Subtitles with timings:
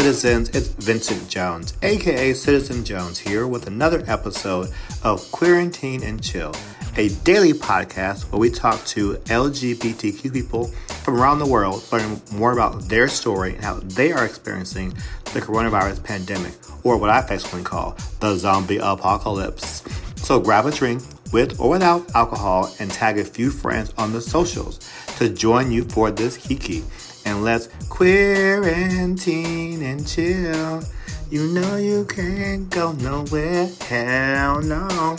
[0.00, 0.48] Citizens?
[0.56, 4.70] It's Vincent Jones, aka Citizen Jones, here with another episode
[5.02, 6.54] of Quarantine and Chill,
[6.96, 10.68] a daily podcast where we talk to LGBTQ people
[11.04, 14.94] from around the world, learn more about their story and how they are experiencing
[15.34, 19.82] the coronavirus pandemic, or what I affectionately call the zombie apocalypse.
[20.16, 24.22] So grab a drink with or without alcohol and tag a few friends on the
[24.22, 24.80] socials
[25.18, 26.84] to join you for this kiki
[27.24, 30.82] and let's quarantine and chill.
[31.30, 35.16] You know you can't go nowhere, hell no.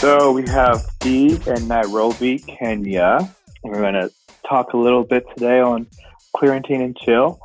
[0.00, 3.34] So we have Steve in Nairobi, Kenya.
[3.62, 4.10] We're going to
[4.48, 5.86] talk a little bit today on
[6.32, 7.40] quarantine and chill.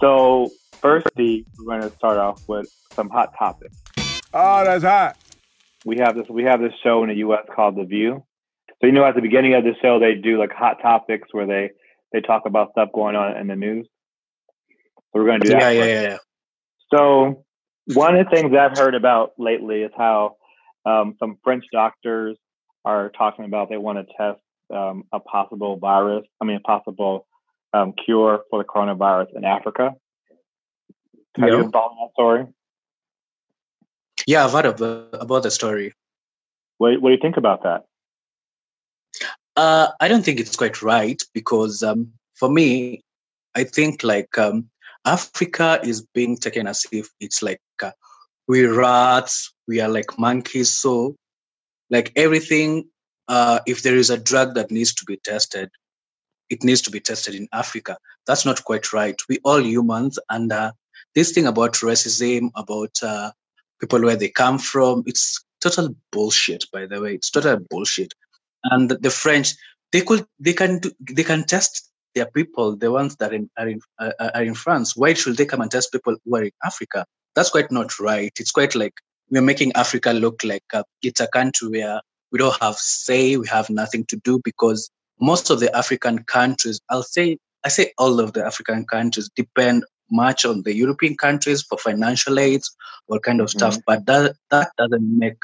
[0.00, 3.76] So first, Steve, we're going to start off with some hot topics.
[4.32, 5.16] Oh, that's hot
[5.86, 7.44] we have this we have this show in the U.S.
[7.54, 8.24] called The View.
[8.80, 11.46] So you know, at the beginning of the show, they do like hot topics where
[11.46, 11.70] they
[12.12, 13.86] they talk about stuff going on in the news.
[14.68, 15.74] So we're going to do that.
[15.74, 16.16] Yeah, yeah, yeah.
[16.92, 17.44] So
[17.94, 20.36] one of the things I've heard about lately is how
[20.84, 22.36] um, some French doctors
[22.84, 24.40] are talking about they want to test
[24.74, 26.24] um, a possible virus.
[26.40, 27.26] I mean, a possible
[27.72, 29.92] um, cure for the coronavirus in Africa.
[31.38, 32.46] Have you followed that story?
[34.26, 35.94] Yeah, I've heard about, about the story.
[36.78, 37.84] What, what do you think about that?
[39.54, 43.02] Uh, I don't think it's quite right because um, for me,
[43.54, 44.68] I think like um,
[45.06, 47.92] Africa is being taken as if it's like uh,
[48.48, 50.70] we rats, we are like monkeys.
[50.70, 51.16] So,
[51.88, 52.90] like everything,
[53.28, 55.70] uh, if there is a drug that needs to be tested,
[56.50, 57.96] it needs to be tested in Africa.
[58.26, 59.16] That's not quite right.
[59.28, 60.72] We all humans, and uh,
[61.14, 63.30] this thing about racism, about uh,
[63.80, 65.02] people where they come from.
[65.06, 67.14] It's total bullshit, by the way.
[67.14, 68.12] It's total bullshit.
[68.64, 69.54] And the French,
[69.92, 73.50] they could, they can, do, they can test their people, the ones that are in,
[73.58, 74.96] are in, uh, are in France.
[74.96, 77.04] Why should they come and test people who are in Africa?
[77.34, 78.32] That's quite not right.
[78.40, 78.94] It's quite like
[79.30, 82.00] we're making Africa look like a, it's a country where
[82.32, 86.80] we don't have say, we have nothing to do because most of the African countries,
[86.90, 91.62] I'll say, I say all of the African countries depend much on the European countries
[91.62, 92.74] for financial aids,
[93.08, 93.74] or kind of stuff.
[93.74, 93.82] Mm-hmm.
[93.86, 95.38] But that that doesn't make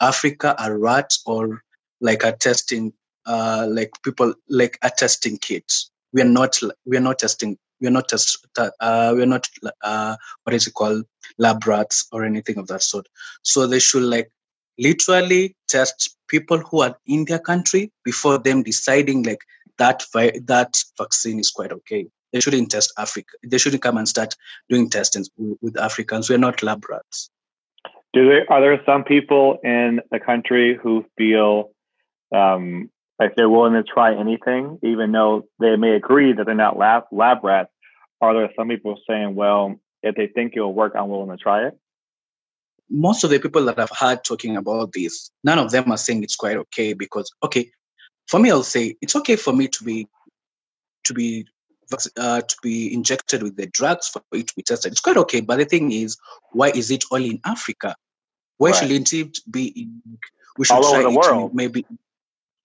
[0.00, 1.62] Africa a rat or
[2.00, 2.92] like a testing,
[3.26, 5.90] uh, like people like a testing kits.
[6.12, 6.58] We are not.
[6.86, 7.58] We are not testing.
[7.80, 8.46] We are not test.
[8.56, 9.48] Uh, we are not.
[9.82, 11.04] Uh, what is it called?
[11.38, 13.08] Lab rats or anything of that sort.
[13.42, 14.30] So they should like
[14.78, 19.40] literally test people who are in their country before them deciding like
[19.78, 22.06] that vi- that vaccine is quite okay.
[22.34, 23.36] They shouldn't test Africa.
[23.44, 24.34] They shouldn't come and start
[24.68, 25.24] doing testing
[25.62, 26.28] with Africans.
[26.28, 27.30] We're not lab rats.
[28.12, 31.70] Do there are there some people in the country who feel
[32.34, 32.90] um,
[33.20, 37.04] like they're willing to try anything, even though they may agree that they're not lab
[37.12, 37.70] lab rats?
[38.20, 41.68] Are there some people saying, "Well, if they think it'll work, I'm willing to try
[41.68, 41.78] it"?
[42.90, 46.24] Most of the people that I've heard talking about this, none of them are saying
[46.24, 47.70] it's quite okay because, okay,
[48.26, 50.08] for me, I'll say it's okay for me to be
[51.04, 51.46] to be
[52.16, 54.92] uh, to be injected with the drugs for it to be tested.
[54.92, 56.16] It's quite okay, but the thing is,
[56.52, 57.94] why is it only in Africa?
[58.58, 58.76] Why right.
[58.76, 60.18] shouldn't it be in?
[60.56, 61.54] We should all try over the world.
[61.54, 61.84] maybe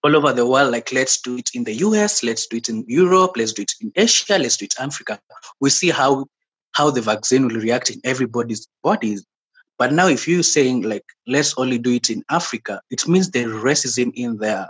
[0.02, 0.72] all over the world.
[0.72, 3.72] Like let's do it in the US, let's do it in Europe, let's do it
[3.80, 5.20] in Asia, let's do it in Africa.
[5.60, 6.26] We see how
[6.72, 9.24] how the vaccine will react in everybody's bodies.
[9.78, 13.52] But now, if you're saying like let's only do it in Africa, it means there's
[13.52, 14.68] racism in there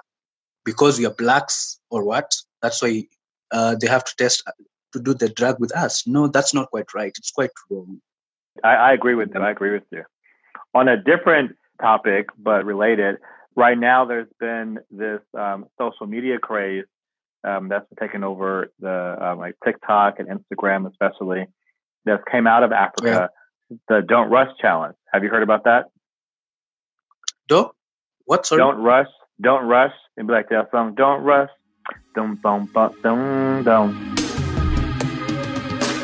[0.65, 2.35] because we are blacks or what?
[2.63, 3.07] That's why
[3.53, 4.53] uh, they have to test uh,
[4.93, 6.07] to do the drug with us.
[6.07, 7.13] No, that's not quite right.
[7.17, 8.01] It's quite wrong.
[8.65, 9.43] I, I agree with that.
[9.43, 10.05] I agree with you.
[10.75, 13.17] On a different topic, but related,
[13.57, 16.85] right now there's been this um, social media craze
[17.45, 21.47] um, that's taken over the um, like TikTok and Instagram, especially
[22.05, 23.31] that came out of Africa.
[23.71, 23.77] Yeah.
[23.89, 24.97] The Don't Rush challenge.
[25.13, 25.87] Have you heard about that?
[27.49, 27.73] Don't
[28.25, 28.45] what?
[28.45, 28.59] Sorry?
[28.59, 29.07] Don't rush.
[29.41, 29.93] Don't rush.
[30.17, 30.95] And be like that song.
[30.97, 31.51] Don't rush.
[32.15, 34.15] Dum bum bum dum dum.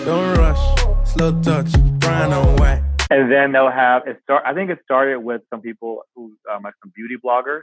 [0.05, 1.75] Don't rush, slow touch,
[2.05, 2.83] on white.
[3.11, 4.45] And then they'll have it start.
[4.47, 7.63] I think it started with some people who um, like some beauty bloggers,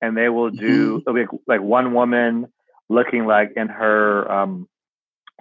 [0.00, 1.16] and they will do mm-hmm.
[1.16, 2.46] like, like one woman
[2.88, 4.68] looking like in her um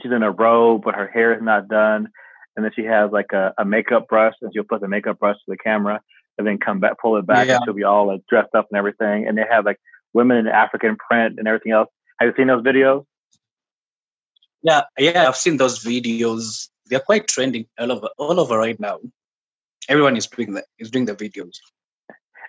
[0.02, 2.10] she's in a robe, but her hair is not done,
[2.56, 5.36] and then she has like a, a makeup brush, and she'll put the makeup brush
[5.36, 6.02] to the camera,
[6.38, 7.56] and then come back, pull it back, yeah.
[7.56, 9.28] and she'll be all like dressed up and everything.
[9.28, 9.80] And they have like
[10.14, 11.90] women in African print and everything else.
[12.20, 13.06] Have you seen those videos?
[14.62, 16.70] Yeah, yeah, I've seen those videos.
[16.86, 19.00] They're quite trending all over all over right now.
[19.90, 21.58] Everyone is doing that is doing the videos.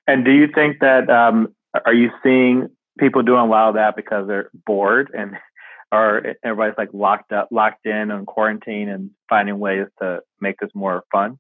[0.07, 2.69] And do you think that um, are you seeing
[2.99, 5.37] people doing a lot of that because they're bored and
[5.93, 10.71] or everybody's like locked up, locked in on quarantine and finding ways to make this
[10.75, 11.39] more fun?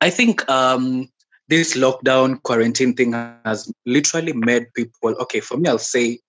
[0.00, 1.08] I think um,
[1.48, 3.12] this lockdown quarantine thing
[3.44, 5.40] has literally made people okay.
[5.40, 6.20] For me, I'll say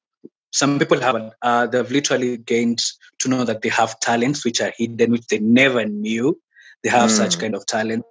[0.52, 2.82] some people have uh, they've literally gained
[3.20, 6.40] to know that they have talents which are hidden, which they never knew
[6.84, 7.18] they have mm.
[7.18, 8.06] such kind of talent.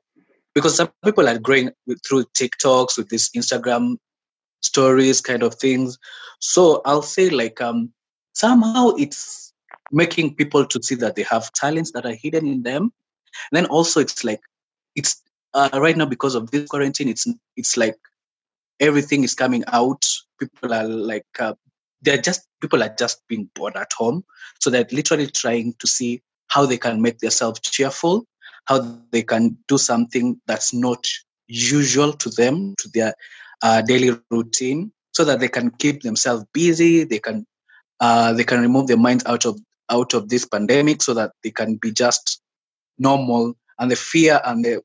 [0.55, 1.71] Because some people are growing
[2.07, 3.97] through TikToks with this Instagram
[4.63, 5.99] stories kind of things.
[6.41, 7.93] So I'll say like um
[8.35, 9.53] somehow it's
[9.93, 12.93] making people to see that they have talents that are hidden in them.
[13.51, 14.41] And then also it's like
[14.95, 15.23] it's
[15.55, 17.97] uh, right now because of this quarantine, it's it's like
[18.81, 20.05] everything is coming out.
[20.39, 21.55] People are like uh,
[22.03, 24.25] they're just people are just being bored at home,
[24.61, 28.27] so they're literally trying to see how they can make themselves cheerful,
[28.67, 31.07] how they can do something that's not
[31.47, 33.15] usual to them to their
[33.63, 37.05] uh, daily routine, so that they can keep themselves busy.
[37.05, 37.47] They can
[38.01, 41.51] uh, they can remove their minds out of out of this pandemic, so that they
[41.51, 42.41] can be just
[42.99, 44.83] normal and the fear and the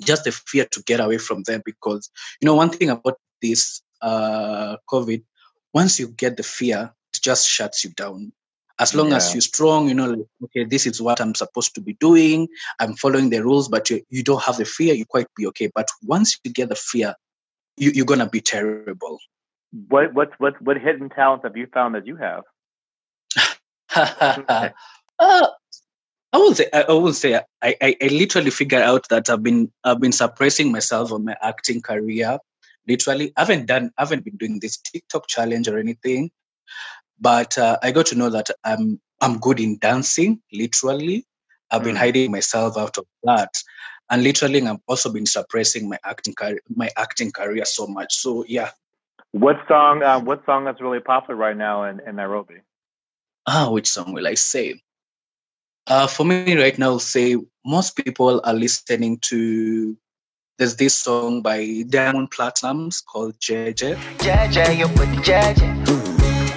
[0.00, 2.10] just the fear to get away from them because
[2.40, 5.22] you know one thing about this uh, covid
[5.72, 8.32] once you get the fear it just shuts you down.
[8.78, 9.16] As long yeah.
[9.16, 12.46] as you're strong you know like, okay this is what i'm supposed to be doing
[12.78, 15.70] i'm following the rules but you, you don't have the fear you quite be okay.
[15.74, 17.14] But once you get the fear
[17.76, 19.18] you, you're gonna be terrible.
[19.88, 22.44] What what what what hidden talents have you found that you have?
[25.18, 25.46] Uh,
[26.36, 29.72] I will say I will say I, I, I literally figured out that I've been
[29.84, 32.38] I've been suppressing myself on my acting career.
[32.86, 36.30] Literally, I haven't done I haven't been doing this TikTok challenge or anything,
[37.18, 40.42] but uh, I got to know that I'm I'm good in dancing.
[40.52, 41.24] Literally,
[41.70, 42.00] I've been mm.
[42.00, 43.54] hiding myself out of that,
[44.10, 48.14] and literally, I've also been suppressing my acting career, my acting career so much.
[48.14, 48.72] So yeah.
[49.32, 50.02] What song?
[50.02, 52.56] Uh, what song that's really popular right now in, in Nairobi?
[53.46, 54.82] Ah, which song will I say?
[55.88, 59.96] Uh, for me right now, say most people are listening to.
[60.58, 63.94] There's this song by Diamond Platnumz called JJ.
[64.18, 65.84] JJ, you put the JJ.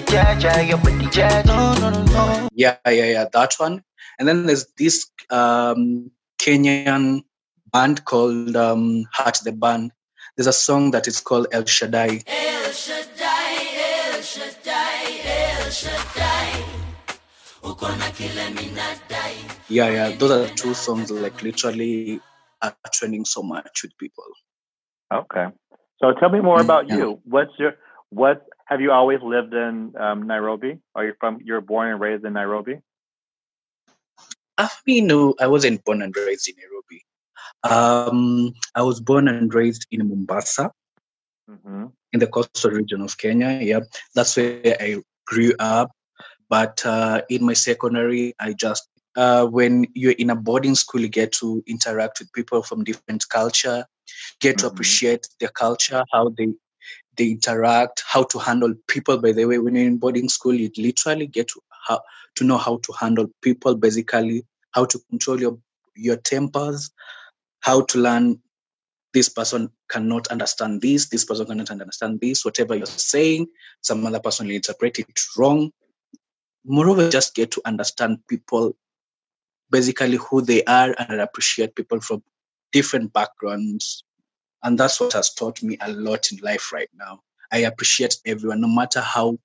[0.07, 1.45] JJ, you put the JJ.
[1.45, 2.49] No, no, no, no.
[2.53, 3.83] Yeah, yeah, yeah, that one.
[4.17, 6.09] And then there's this um,
[6.41, 7.23] Kenyan
[7.71, 9.91] band called um, Hart the Band.
[10.37, 12.23] There's a song that is called El Shaddai.
[12.25, 13.67] El Shaddai,
[14.15, 16.29] El Shaddai, El Shaddai.
[19.69, 20.16] Yeah, yeah.
[20.18, 22.19] Those are two songs like literally
[22.62, 24.25] are trending so much with people.
[25.13, 25.48] Okay.
[26.01, 26.98] So tell me more about yeah.
[26.98, 27.21] you.
[27.24, 27.75] What's your
[28.10, 30.80] what have you always lived in um, Nairobi?
[30.95, 32.81] Are you from you're born and raised in Nairobi?
[34.57, 37.06] I mean, no, I wasn't born and raised in Nairobi.
[37.63, 40.72] Um, I was born and raised in Mombasa,
[41.50, 41.86] mm-hmm.
[42.13, 43.60] in the coastal region of Kenya.
[43.62, 43.81] Yeah,
[44.15, 45.92] that's where I grew up.
[46.50, 48.88] But uh, in my secondary, I just
[49.19, 53.27] uh, when you're in a boarding school, you get to interact with people from different
[53.27, 53.86] culture,
[54.39, 54.68] get mm-hmm.
[54.68, 56.48] to appreciate their culture, how they
[57.17, 59.17] they interact, how to handle people.
[59.17, 62.00] By the way, when you're in boarding school, you literally get to how
[62.36, 63.75] to know how to handle people.
[63.75, 65.60] Basically, how to control your
[65.96, 66.89] your tempers,
[67.60, 68.39] how to learn.
[69.12, 71.10] This person cannot understand this.
[71.10, 72.46] This person cannot understand this.
[72.46, 73.48] Whatever you're saying,
[73.82, 75.72] some other person will interpret it wrong
[76.65, 78.75] moreover just get to understand people
[79.71, 82.23] basically who they are and appreciate people from
[82.71, 84.03] different backgrounds.
[84.63, 87.21] And that's what has taught me a lot in life right now.
[87.51, 89.38] I appreciate everyone no matter how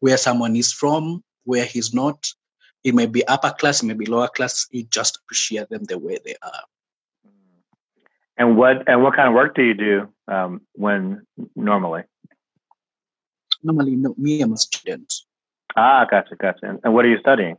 [0.00, 2.26] where someone is from where he's not.
[2.82, 5.98] It may be upper class it may be lower class you just appreciate them the
[5.98, 6.64] way they are.
[8.36, 12.02] And what and what kind of work do you do um, when normally?
[13.62, 15.12] Normally no, me i'm a student.
[15.76, 16.78] Ah, gotcha, gotcha.
[16.82, 17.56] And what are you studying?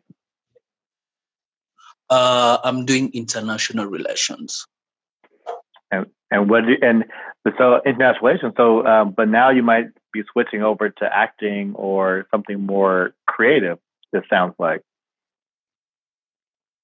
[2.10, 4.68] Uh, I'm doing international relations.
[5.92, 7.06] And and what do, and
[7.58, 8.54] so international relations.
[8.58, 13.78] So, um, but now you might be switching over to acting or something more creative.
[14.12, 14.82] This sounds like.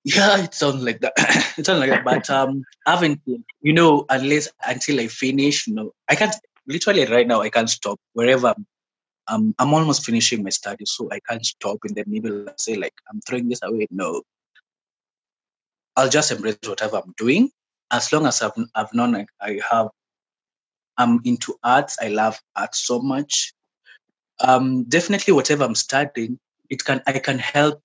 [0.04, 1.14] Yeah, it sounds like that.
[1.58, 2.04] it sounds like that.
[2.04, 6.36] But um, I haven't, you know, unless until I finish, you know, I can't
[6.68, 7.42] literally right now.
[7.42, 8.66] I can't stop wherever I'm
[9.28, 12.76] I'm I'm almost finishing my studies, so I can't stop in the middle and say
[12.76, 13.88] like I'm throwing this away.
[13.92, 14.24] No,
[15.96, 17.52] I'll just embrace whatever I'm doing
[17.92, 19.90] as long as I've I've known like I have.
[20.98, 21.98] I'm into arts.
[22.02, 23.54] I love art so much.
[24.40, 27.82] Um, definitely, whatever I'm studying, it can I can help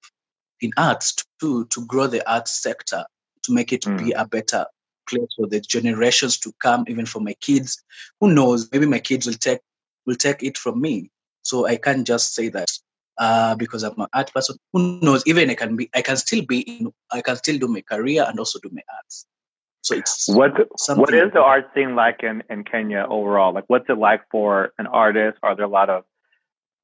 [0.60, 3.04] in arts too to grow the arts sector
[3.42, 3.98] to make it mm.
[3.98, 4.66] be a better
[5.08, 7.82] place for the generations to come, even for my kids.
[8.20, 8.68] Who knows?
[8.72, 9.60] Maybe my kids will take
[10.06, 11.10] will take it from me.
[11.42, 12.70] So I can't just say that
[13.18, 14.56] uh, because I'm an art person.
[14.72, 15.22] Who knows?
[15.26, 18.24] Even I can be, I can still be in, I can still do my career
[18.28, 19.26] and also do my arts.
[19.82, 20.52] So it's what
[20.96, 23.52] what is the art scene like in, in Kenya overall?
[23.52, 25.38] Like, what's it like for an artist?
[25.44, 26.04] Are there a lot of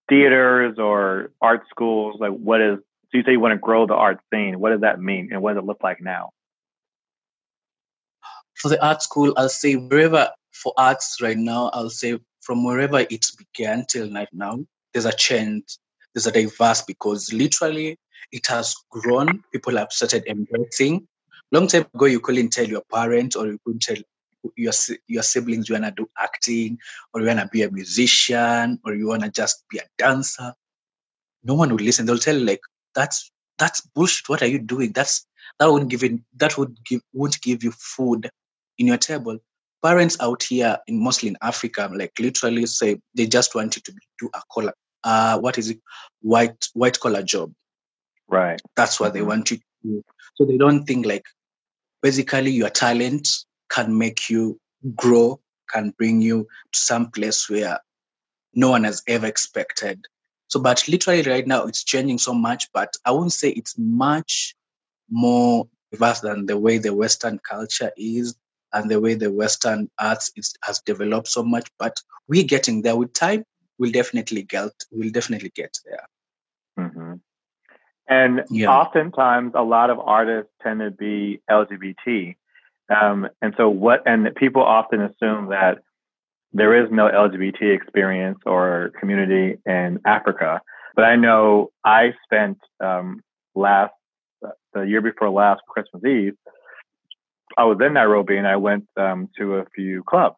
[0.09, 2.17] theaters or art schools?
[2.21, 2.79] Like, what is?
[3.11, 4.61] So you say you want to grow the art scene.
[4.61, 6.31] What does that mean, and what does it look like now?
[8.55, 13.01] For the art school, I'll say wherever for arts right now, I'll say from wherever
[13.01, 14.61] it began till right now,
[14.93, 15.79] there's a change,
[16.26, 17.99] a diverse because literally
[18.33, 19.42] it has grown.
[19.52, 21.07] People have started embracing.
[21.50, 23.97] Long time ago, you couldn't tell your parents or you couldn't tell
[24.57, 24.73] your
[25.07, 26.78] your siblings you wanna do acting
[27.12, 30.54] or you wanna be a musician or you wanna just be a dancer.
[31.45, 32.07] No one would listen.
[32.07, 32.61] They'll tell you like
[32.95, 34.28] that's that's bullshit.
[34.28, 34.92] What are you doing?
[34.92, 35.26] That's
[35.59, 38.31] that wouldn't give it, that would give won't give you food
[38.78, 39.38] in your table.
[39.83, 43.92] Parents out here, in mostly in Africa, like literally say they just want you to
[44.19, 44.40] do a
[45.04, 45.80] uh, what is it,
[46.21, 47.52] white white collar job.
[48.28, 48.61] Right.
[48.76, 49.18] That's what mm-hmm.
[49.18, 50.04] they want you to do.
[50.35, 51.25] So they don't think like
[52.02, 53.28] basically your talent
[53.71, 54.59] can make you
[54.94, 55.40] grow,
[55.71, 57.78] can bring you to some place where
[58.54, 60.06] no one has ever expected.
[60.49, 64.54] So, but literally right now it's changing so much, but I won't say it's much
[65.11, 68.35] more diverse than the way the Western culture is
[68.73, 71.71] and the way the Western arts is, has developed so much.
[71.78, 71.97] But
[72.28, 73.44] we're getting there with time.
[73.83, 74.71] We'll definitely get.
[74.93, 76.07] We'll definitely get there.
[76.79, 77.15] Mm-hmm.
[78.07, 78.69] And yeah.
[78.71, 82.37] oftentimes, a lot of artists tend to be LGBT.
[82.89, 84.05] Um, and so, what?
[84.07, 85.79] And people often assume that
[86.53, 90.61] there is no LGBT experience or community in Africa.
[90.95, 93.21] But I know I spent um,
[93.57, 93.95] last
[94.75, 96.37] the year before last Christmas Eve.
[97.59, 100.37] I was in Nairobi and I went um, to a few clubs,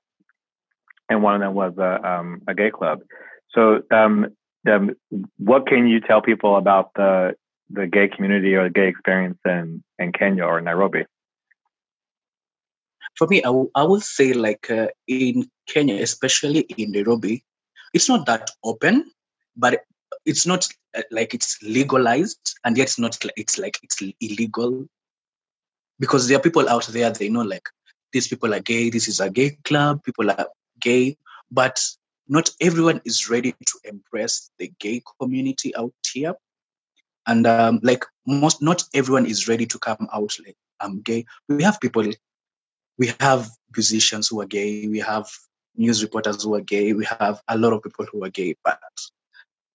[1.11, 3.01] and one of them was a, um, a gay club.
[3.55, 4.27] So, um,
[4.71, 4.91] um,
[5.39, 7.35] what can you tell people about the
[7.71, 11.05] the gay community or the gay experience in in Kenya or Nairobi?
[13.17, 17.45] For me, I, w- I would say like uh, in Kenya, especially in Nairobi,
[17.93, 19.11] it's not that open,
[19.57, 19.83] but
[20.27, 24.87] it's not uh, like it's legalized, and yet it's not it's like it's illegal
[26.01, 27.69] because there are people out there they know like
[28.13, 30.49] these people are gay, this is a gay club, people are
[30.81, 31.17] gay,
[31.51, 31.81] but
[32.28, 36.35] not everyone is ready to embrace the gay community out here.
[37.26, 41.25] And um, like most not everyone is ready to come out like i'm gay.
[41.49, 42.04] We have people
[42.99, 45.28] we have musicians who are gay we have
[45.76, 48.78] news reporters who are gay we have a lot of people who are gay but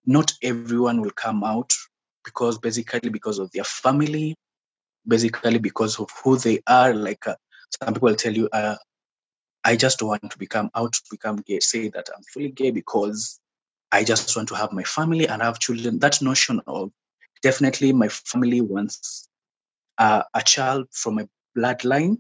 [0.06, 1.74] not everyone will come out
[2.24, 4.36] because basically because of their family
[5.08, 6.94] basically because of who they are.
[6.94, 7.36] Like uh,
[7.82, 8.76] some people tell you uh,
[9.64, 13.40] i just want to become out to become gay say that i'm fully gay because
[13.92, 16.92] i just want to have my family and have children that notion of
[17.42, 19.30] definitely my family wants
[19.98, 22.18] uh, a child from a bloodline.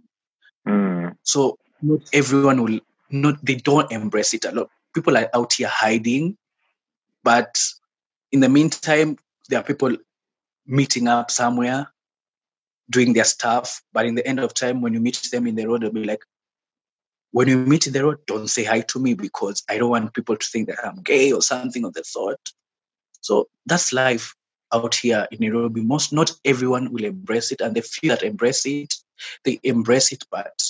[0.68, 1.16] Mm.
[1.24, 2.80] So not everyone will
[3.10, 4.70] not they don't embrace it a lot.
[4.94, 6.38] People are out here hiding,
[7.24, 7.64] but
[8.32, 9.18] in the meantime,
[9.50, 9.96] there are people
[10.68, 11.92] meeting up somewhere,
[12.90, 13.82] doing their stuff.
[13.94, 16.04] But in the end of time, when you meet them in the road, they'll be
[16.04, 16.24] like,
[17.32, 20.14] when you meet in the road, don't say hi to me because I don't want
[20.14, 22.40] people to think that I'm gay or something of the sort.
[23.22, 24.34] So that's life
[24.74, 28.66] out here in Nairobi, most not everyone will embrace it, and the few that embrace
[28.66, 28.96] it,
[29.44, 30.62] they embrace it, but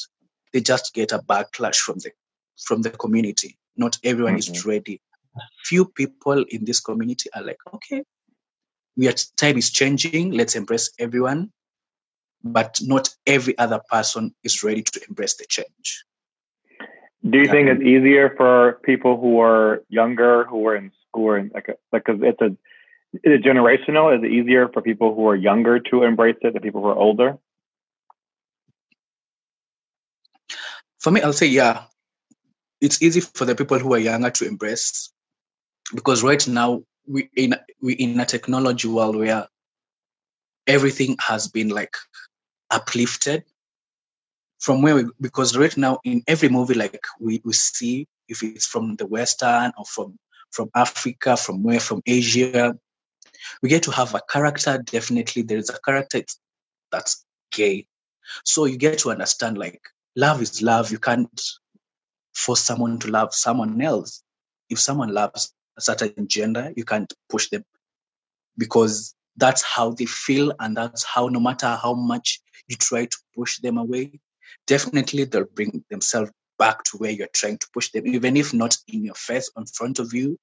[0.53, 2.11] they just get a backlash from the
[2.63, 3.57] from the community.
[3.77, 4.53] Not everyone mm-hmm.
[4.53, 5.01] is ready.
[5.65, 8.03] Few people in this community are like, okay,
[8.97, 10.31] we are time is changing.
[10.31, 11.51] Let's embrace everyone,
[12.43, 16.05] but not every other person is ready to embrace the change.
[17.27, 17.51] Do you yeah.
[17.51, 21.73] think it's easier for people who are younger, who are in are in like a,
[21.91, 22.55] like cause it's a
[23.13, 24.15] is it generational?
[24.15, 26.95] Is it easier for people who are younger to embrace it than people who are
[26.95, 27.37] older?
[30.99, 31.83] For me, I'll say yeah.
[32.81, 35.11] It's easy for the people who are younger to embrace
[35.93, 39.47] because right now we in we in a technology world where
[40.67, 41.97] everything has been like
[42.69, 43.43] uplifted
[44.59, 48.65] from where we because right now in every movie like we, we see if it's
[48.65, 50.17] from the western or from
[50.51, 52.75] from africa from where from asia
[53.61, 54.77] we get to have a character.
[54.77, 56.21] Definitely, there is a character
[56.91, 57.87] that's gay.
[58.45, 59.81] So you get to understand like
[60.15, 60.91] love is love.
[60.91, 61.41] You can't
[62.33, 64.23] force someone to love someone else.
[64.69, 67.63] If someone loves a certain gender, you can't push them
[68.57, 73.17] because that's how they feel, and that's how no matter how much you try to
[73.35, 74.19] push them away,
[74.67, 78.77] definitely they'll bring themselves back to where you're trying to push them, even if not
[78.87, 80.37] in your face, in front of you,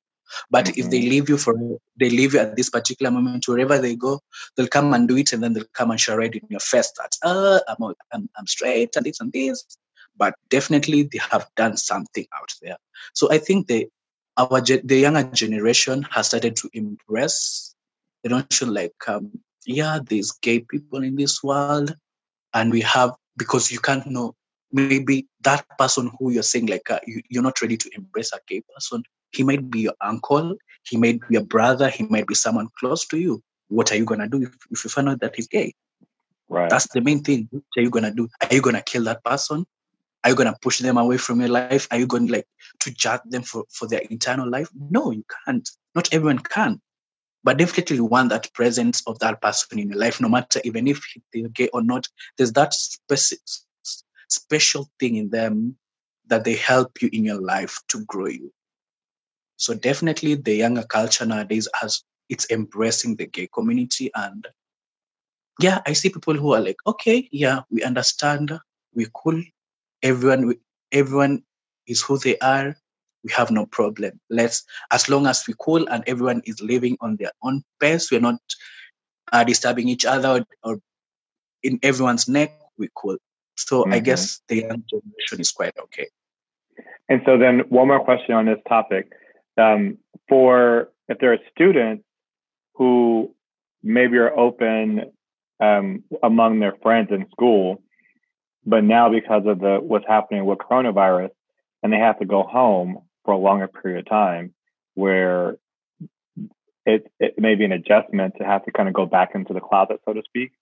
[0.51, 0.81] But mm-hmm.
[0.81, 1.11] if they mm-hmm.
[1.11, 1.55] leave you for
[1.97, 4.21] they leave you at this particular moment, wherever they go,
[4.57, 7.17] they'll come and do it, and then they'll come and charade in your face that
[7.23, 9.65] uh, I'm, I'm I'm straight and this and this.
[10.17, 12.77] But definitely they have done something out there.
[13.15, 13.89] So I think the
[14.37, 17.75] our the younger generation has started to embrace
[18.23, 19.31] the notion like um,
[19.67, 21.95] yeah, there's gay people in this world,
[22.53, 24.35] and we have because you can't know
[24.73, 28.41] maybe that person who you're saying like uh, you, you're not ready to embrace a
[28.49, 29.03] gay person
[29.33, 30.57] he might be your uncle
[30.89, 33.43] he might be your brother he might be someone close to you.
[33.69, 35.75] What are you going to do if, if you find out that he's gay?
[36.49, 36.71] Right.
[36.71, 37.49] That's the main thing.
[37.51, 38.29] What are you going to do?
[38.41, 39.67] Are you going to kill that person?
[40.23, 41.89] Are you going to push them away from your life?
[41.91, 42.47] Are you going like
[42.81, 44.69] to judge them for, for their internal life?
[44.75, 45.69] No you can't.
[45.95, 46.81] Not everyone can
[47.47, 51.01] but definitely want that presence of that person in your life no matter even if
[51.33, 52.09] they're gay or not.
[52.37, 53.39] There's that specific
[54.29, 55.77] special thing in them
[56.27, 58.53] that they help you in your life to grow you.
[59.59, 64.45] So definitely the younger culture nowadays has it's embracing the gay community and
[65.61, 68.59] yeah, I see people who are like, okay, yeah, we understand,
[68.93, 69.41] we're cool,
[70.03, 70.57] everyone
[70.91, 71.45] everyone
[71.87, 72.77] is who they are,
[73.27, 74.21] we have no problem.
[74.31, 78.21] Let's as long as we're cool and everyone is living on their own pace, we're
[78.21, 78.41] not
[79.33, 80.81] uh, disturbing each other or, or
[81.63, 83.17] in everyone's neck, we're cool.
[83.57, 83.95] So mm-hmm.
[83.95, 86.09] I guess the young generation is quite okay.
[87.09, 89.11] And so then one more question on this topic.
[89.59, 92.05] Um, for if there are students
[92.75, 93.35] who
[93.83, 95.13] maybe are open
[95.61, 97.83] um, among their friends in school,
[98.65, 101.31] but now because of the what's happening with coronavirus,
[101.83, 104.55] and they have to go home for a longer period of time,
[104.95, 105.57] where
[106.87, 109.61] it it may be an adjustment to have to kind of go back into the
[109.61, 110.53] closet, so to speak.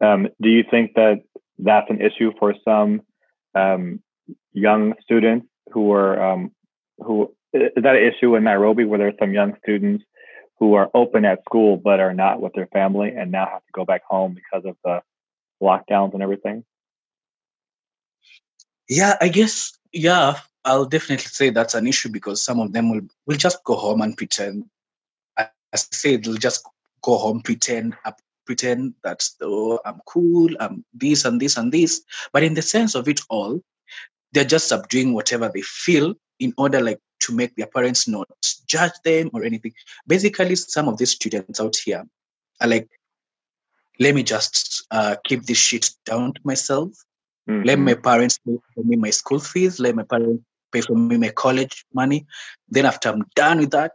[0.00, 1.22] Um, do you think that
[1.58, 3.02] that's an issue for some
[3.54, 4.02] um,
[4.52, 6.50] young students who are um,
[6.98, 10.04] who is that an issue in Nairobi where there's some young students
[10.58, 13.72] who are open at school but are not with their family and now have to
[13.72, 15.00] go back home because of the
[15.62, 16.64] lockdowns and everything?
[18.88, 23.02] Yeah, I guess yeah, I'll definitely say that's an issue because some of them will
[23.26, 24.64] will just go home and pretend.
[25.36, 26.64] As I say, they'll just
[27.02, 27.94] go home, pretend,
[28.46, 32.94] pretend that oh i'm cool i'm this and this and this but in the sense
[32.94, 33.60] of it all
[34.32, 38.28] they're just subduing whatever they feel in order like to make their parents not
[38.66, 39.72] judge them or anything
[40.06, 42.04] basically some of these students out here
[42.60, 42.88] are like
[44.00, 46.90] let me just uh, keep this shit down to myself
[47.48, 47.62] mm-hmm.
[47.62, 50.42] let my parents pay me my school fees let my parents
[50.74, 52.20] pay for me my college money
[52.68, 53.92] then after i'm done with that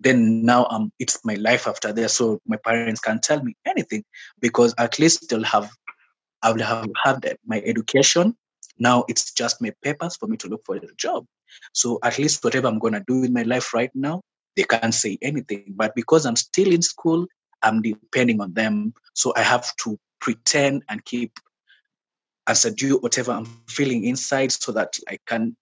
[0.00, 2.08] then now um, it's my life after there.
[2.08, 4.02] So my parents can't tell me anything
[4.40, 5.70] because at least they'll have,
[6.42, 8.34] I will have had my education.
[8.78, 11.26] Now it's just my papers for me to look for a job.
[11.74, 14.22] So at least whatever I'm to do in my life right now,
[14.56, 15.74] they can't say anything.
[15.76, 17.26] But because I'm still in school,
[17.62, 18.94] I'm depending on them.
[19.12, 21.32] So I have to pretend and keep
[22.46, 25.56] and subdue whatever I'm feeling inside so that I can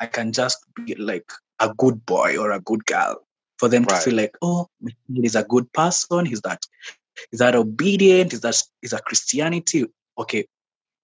[0.00, 3.22] I can just be like a good boy or a good girl
[3.58, 4.02] for them right.
[4.02, 4.68] to feel like, oh,
[5.12, 6.24] he's a good person.
[6.24, 6.62] He's that,
[7.32, 8.32] is that obedient?
[8.32, 9.84] Is that is that Christianity?
[10.18, 10.46] Okay,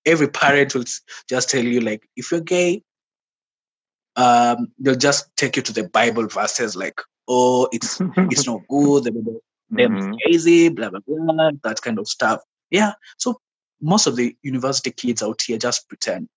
[0.04, 0.84] every parent will
[1.28, 2.82] just tell you like, if you're gay,
[4.16, 9.04] um, they'll just take you to the Bible verses like, oh, it's it's not good.
[9.04, 10.12] The them mm-hmm.
[10.24, 12.40] crazy, blah blah blah, that kind of stuff.
[12.70, 12.92] Yeah.
[13.18, 13.40] So
[13.80, 16.28] most of the university kids out here just pretend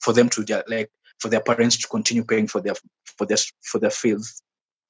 [0.00, 2.74] for them to just like for their parents to continue paying for their
[3.04, 4.42] for their for their fees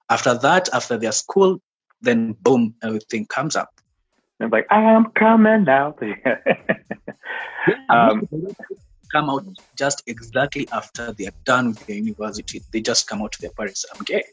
[0.09, 1.61] after that, after their school,
[2.01, 3.71] then boom, everything comes up.
[4.39, 6.01] And like, I'm coming out.
[7.91, 8.29] um,
[9.11, 9.45] come out
[9.77, 12.63] just exactly after they're done with the university.
[12.73, 14.25] They just come out to their parents, I'm gay.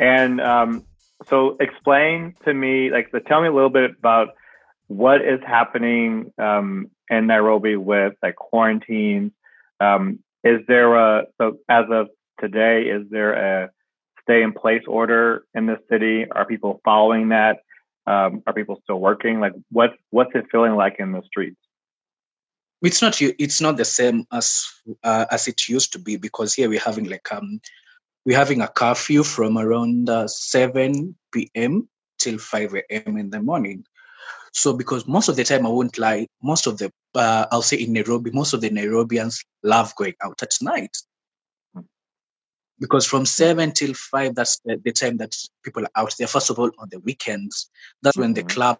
[0.00, 0.84] And um,
[1.28, 4.34] so explain to me, like, so tell me a little bit about
[4.96, 9.32] what is happening um, in Nairobi with like quarantine.
[9.80, 12.08] Um, is there a so as of
[12.40, 12.82] today?
[12.82, 13.70] Is there a
[14.22, 16.26] stay in place order in the city?
[16.30, 17.58] Are people following that?
[18.06, 19.40] Um, are people still working?
[19.40, 21.58] Like, what what's it feeling like in the streets?
[22.82, 24.64] It's not it's not the same as
[25.02, 27.60] uh, as it used to be because here we're having like um
[28.24, 31.88] we're having a curfew from around uh, 7 p.m.
[32.18, 33.18] till 5 a.m.
[33.18, 33.84] in the morning.
[34.54, 37.76] So because most of the time, I won't lie, most of the, uh, I'll say
[37.76, 40.96] in Nairobi, most of the Nairobians love going out at night.
[42.78, 46.28] Because from seven till five, that's the, the time that people are out there.
[46.28, 47.68] First of all, on the weekends,
[48.02, 48.22] that's mm-hmm.
[48.22, 48.48] when the mm-hmm.
[48.48, 48.78] club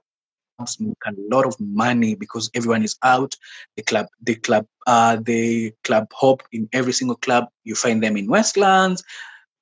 [0.79, 3.35] make a lot of money because everyone is out.
[3.77, 7.49] The club, the club, uh, the club hop in every single club.
[7.65, 9.03] You find them in Westlands.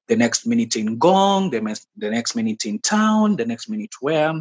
[0.08, 3.94] The next minute in Ngong, the, mes- the next minute in town, the next minute
[4.00, 4.34] where.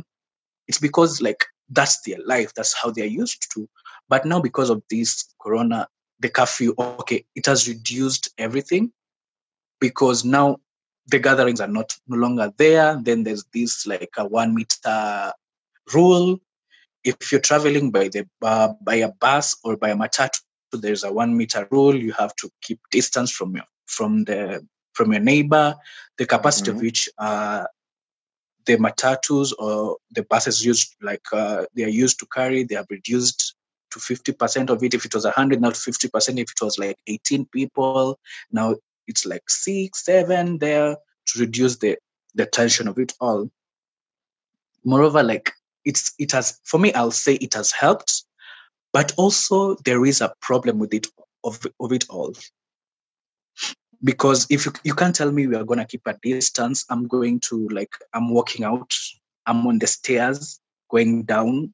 [0.68, 2.54] It's because like that's their life.
[2.56, 3.68] That's how they're used to.
[4.10, 5.88] But now because of this corona,
[6.20, 8.92] the curfew, okay, it has reduced everything
[9.80, 10.58] because now
[11.08, 13.00] the gatherings are not no longer there.
[13.02, 15.34] Then there's this like a one meter
[15.94, 16.40] rule.
[17.04, 20.40] If you're traveling by the uh, by a bus or by a matatu,
[20.74, 21.96] there's a one meter rule.
[21.96, 25.76] You have to keep distance from your from the from your neighbor.
[26.18, 26.76] The capacity Mhm.
[26.76, 27.64] of which uh,
[28.66, 32.88] the matatus or the buses used like uh, they are used to carry, they have
[32.90, 33.56] reduced
[33.92, 34.94] to 50% of it.
[34.94, 38.20] If it was 100 now 50% If it was like 18 people,
[38.52, 38.76] now
[39.08, 40.96] it's like six, seven there
[41.28, 41.98] to reduce the,
[42.36, 43.50] the tension of it all.
[44.84, 45.52] Moreover, like
[45.86, 48.24] it's it has for me, I'll say it has helped,
[48.94, 51.08] but also there is a problem with it
[51.44, 52.34] of, of it all.
[54.04, 57.40] Because if you you can't tell me we are gonna keep a distance, I'm going
[57.42, 58.96] to like I'm walking out,
[59.46, 60.60] I'm on the stairs
[60.90, 61.74] going down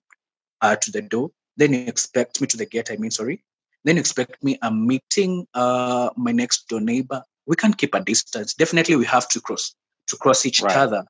[0.62, 1.32] uh, to the door.
[1.56, 3.44] Then you expect me to the gate, I mean sorry.
[3.84, 7.24] Then you expect me I'm meeting uh my next door neighbor.
[7.46, 8.54] We can't keep a distance.
[8.54, 9.74] Definitely we have to cross
[10.08, 10.76] to cross each Right.
[10.76, 11.06] other.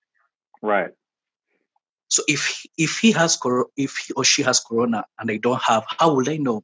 [0.62, 0.92] Right.
[2.10, 3.38] So if if he has
[3.76, 6.64] if he or she has corona and I don't have, how will I know?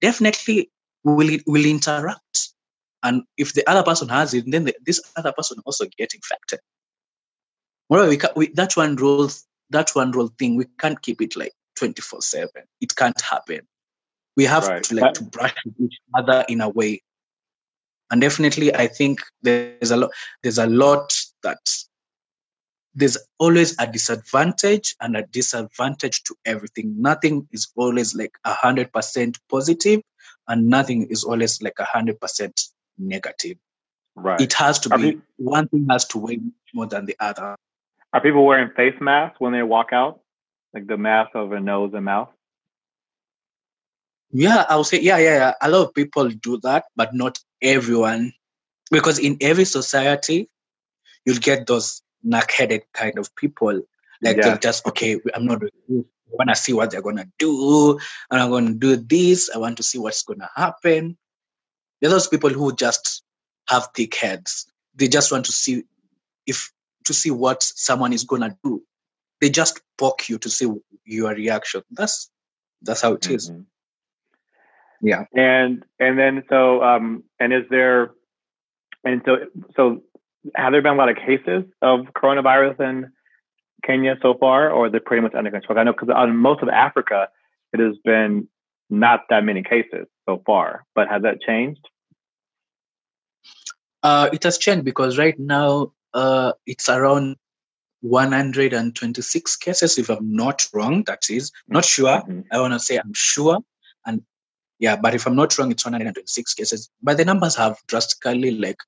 [0.00, 0.70] Definitely
[1.04, 2.50] will it will interact.
[3.02, 6.60] And if the other person has it, then the, this other person also get infected.
[7.90, 9.30] Moreover, we, can, we that one rule
[9.70, 12.64] that one rule thing we can't keep it like twenty four seven.
[12.80, 13.60] It can't happen.
[14.36, 14.82] We have Right.
[14.84, 17.02] to like to brush with each other in a way.
[18.10, 20.10] And definitely, I think there's a lot.
[20.42, 21.58] There's a lot that
[22.94, 27.00] there's always a disadvantage and a disadvantage to everything.
[27.00, 30.00] Nothing is always like a hundred percent positive,
[30.48, 32.60] and nothing is always like a hundred percent
[32.98, 33.58] negative.
[34.14, 34.40] Right.
[34.40, 36.40] It has to Are be one thing has to weigh
[36.74, 37.56] more than the other.
[38.12, 40.20] Are people wearing face masks when they walk out?
[40.74, 42.28] Like the mask over nose and mouth?
[44.30, 45.54] Yeah, I would say yeah, yeah, yeah.
[45.62, 48.32] A lot of people do that, but not everyone,
[48.90, 50.50] because in every society,
[51.24, 53.80] you'll get those knack-headed kind of people.
[54.20, 54.42] Like Yeah.
[54.42, 55.18] they're just okay.
[55.34, 55.62] I'm not.
[55.62, 57.98] I want to see what they're gonna do,
[58.30, 59.48] and I'm gonna do this.
[59.54, 61.16] I want to see what's gonna happen.
[62.00, 63.22] There are those people who just
[63.68, 64.66] have thick heads.
[64.94, 65.84] They just want to see
[66.46, 66.72] if
[67.04, 68.82] to see what someone is gonna do.
[69.40, 70.68] They just poke you to see
[71.04, 71.82] your reaction.
[71.90, 72.30] That's
[72.82, 73.50] that's how it is.
[73.50, 73.66] Mhm.
[75.00, 75.24] Yeah.
[75.34, 78.12] And and then so um and is there
[79.04, 79.36] and so
[79.76, 80.02] so
[80.54, 83.12] have there been a lot of cases of coronavirus in
[83.84, 85.78] Kenya so far, or is it pretty much under control?
[85.78, 87.28] I know because on most of Africa,
[87.72, 88.48] it has been
[88.90, 91.88] not that many cases so far, but has that changed?
[94.02, 97.36] Uh, it has changed because right now uh, it's around
[98.00, 101.02] 126 cases, if I'm not wrong.
[101.04, 102.22] That is not sure.
[102.22, 102.44] Mhm.
[102.52, 103.58] I want to say I'm sure,
[104.06, 104.22] and
[104.78, 106.88] yeah, but if I'm not wrong, it's 126 cases.
[107.02, 108.78] But the numbers have drastically like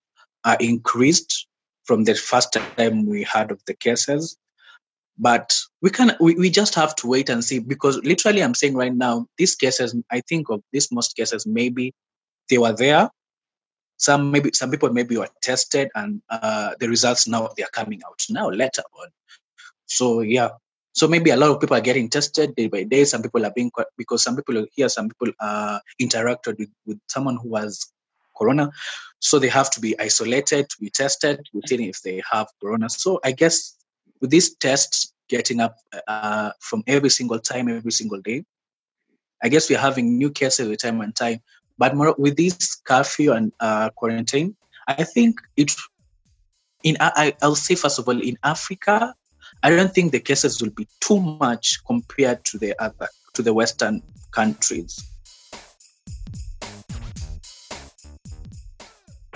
[0.45, 1.47] uh, increased
[1.85, 4.37] from the first time we heard of the cases.
[5.21, 8.75] But we can we, we just have to wait and see because literally I'm saying
[8.75, 11.93] right now these cases I think of these most cases maybe
[12.49, 13.11] they were there.
[13.99, 18.01] Some maybe some people maybe were tested and uh, the results now they are coming
[18.07, 18.25] out.
[18.31, 19.09] Now later on.
[19.85, 20.49] So yeah.
[20.93, 23.05] So maybe a lot of people are getting tested day by day.
[23.05, 27.37] Some people are being because some people here some people uh, interacted with, with someone
[27.37, 27.93] who has
[28.39, 28.71] corona.
[29.19, 32.89] So they have to be isolated to be tested see if they have corona.
[32.89, 33.77] So i guess
[34.21, 35.77] with these tests getting up
[36.09, 38.45] uh, from every single time every single day
[39.43, 41.41] i guess we're having new cases every time and time
[41.81, 44.55] but more with this curfew and uh, quarantine,
[44.87, 45.73] I think it.
[46.85, 49.15] In I, I'll say first of all, in Africa,
[49.63, 53.55] I don't think the cases will be too much compared to the other to the
[53.55, 55.03] Western countries.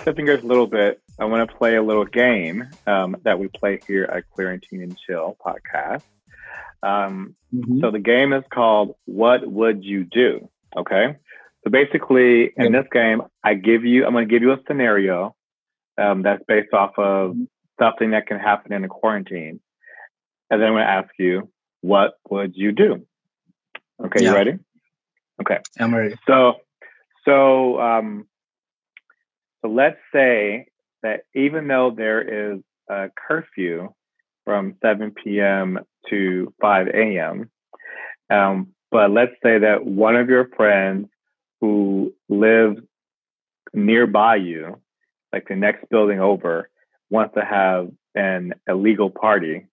[0.05, 3.47] Shifting gears a little bit, I want to play a little game um, that we
[3.47, 6.03] play here at Quarantine and Chill podcast.
[6.83, 7.35] Um,
[7.81, 10.47] So the game is called What Would You Do?
[10.77, 11.15] Okay.
[11.63, 15.35] So basically, in this game, I give you, I'm going to give you a scenario
[15.97, 17.35] um, that's based off of
[17.79, 19.59] something that can happen in a quarantine.
[20.51, 21.49] And then I'm going to ask you,
[21.81, 23.07] what would you do?
[24.03, 24.23] Okay.
[24.23, 24.59] You ready?
[25.41, 25.57] Okay.
[25.79, 26.13] I'm ready.
[26.27, 26.57] So,
[27.25, 28.27] so, um,
[29.65, 30.67] so let's say
[31.01, 32.21] that even though there
[32.53, 33.89] is a curfew
[34.43, 35.79] from 7 p.m.
[36.09, 37.49] to 5 a.m.,
[38.29, 41.09] Um, but let's say that one of your friends
[41.61, 42.79] who lives
[43.73, 44.79] nearby you,
[45.33, 46.69] like the next building over,
[47.09, 49.65] wants to have an illegal party.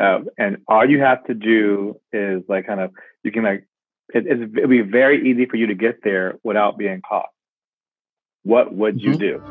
[0.00, 2.90] Uh, and all you have to do is like kind of
[3.22, 3.66] you can like
[4.14, 7.28] it, it'll be very easy for you to get there without being caught.
[8.44, 9.18] What would you Mhm.
[9.18, 9.42] do?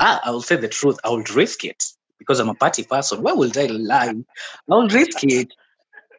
[0.00, 0.98] Ah, I will say the truth.
[1.04, 1.82] I will risk it
[2.18, 3.22] because I'm a party person.
[3.22, 4.10] Why would I lie?
[4.10, 5.48] I will risk it.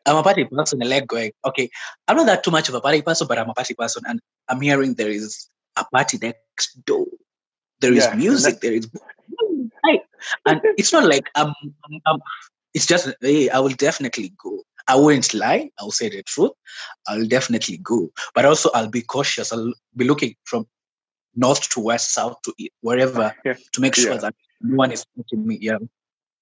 [0.05, 1.69] I'm a party person and like going, okay,
[2.07, 4.19] I'm not that too much of a party person, but I'm a party person and
[4.49, 7.05] I'm hearing there is a party next door.
[7.81, 8.89] There is Yeah, music, there is
[10.45, 11.53] and it's not like um,
[11.85, 12.19] um, um
[12.73, 14.63] it's just hey, I will definitely go.
[14.87, 16.51] I won't lie, I'll say the truth.
[17.07, 18.09] I'll definitely go.
[18.33, 19.51] But also I'll be cautious.
[19.53, 20.65] I'll be looking from
[21.35, 23.55] north to west, south to east, wherever Yeah.
[23.73, 24.19] to make sure Yeah.
[24.19, 25.57] that no one is watching me.
[25.61, 25.77] Yeah.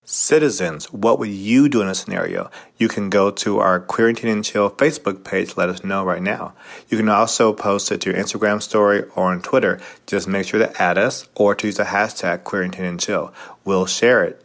[0.07, 2.51] Citizens, what would you do in a scenario?
[2.77, 6.53] You can go to our Quarantine and Chill Facebook page let us know right now.
[6.89, 9.79] You can also post it to your Instagram story or on Twitter.
[10.05, 13.33] Just make sure to add us or to use the hashtag Quarantine and Chill.
[13.65, 14.44] We'll share it.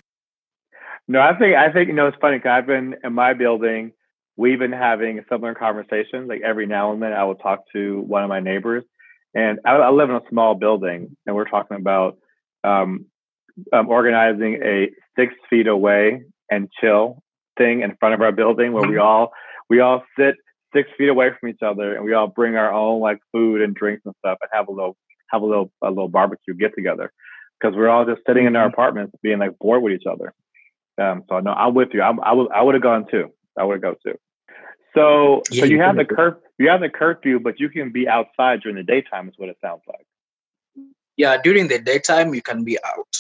[1.11, 3.91] No, I think I think you know it's funny because I've been in my building.
[4.37, 6.29] We've been having similar conversations.
[6.29, 8.85] Like every now and then, I will talk to one of my neighbors,
[9.35, 12.17] and I, I live in a small building, and we're talking about
[12.63, 13.07] um,
[13.73, 17.25] um, organizing a six feet away and chill
[17.59, 19.33] thing in front of our building where we all
[19.69, 20.37] we all sit
[20.73, 23.75] six feet away from each other, and we all bring our own like food and
[23.75, 24.97] drinks and stuff, and have a little
[25.33, 27.13] have a little a little barbecue get together
[27.61, 30.33] because we're all just sitting in our apartments being like bored with each other.
[31.01, 32.03] Um, so no, I'm with you.
[32.03, 33.27] I, I would I would have gone too.
[33.59, 34.17] I would have gone too.
[34.95, 37.69] So Yeah, so you you have the could've- cur you have the curfew, but you
[37.71, 39.29] can be outside during the daytime.
[39.29, 40.07] Is what it sounds like.
[41.17, 43.13] Yeah, during the daytime you can be out.